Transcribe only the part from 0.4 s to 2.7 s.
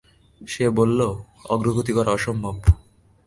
সে বলল, অগ্রগতি করা অসম্ভব।